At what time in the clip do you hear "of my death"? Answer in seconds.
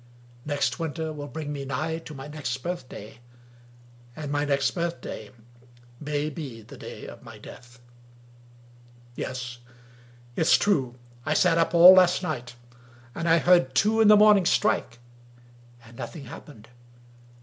7.05-7.79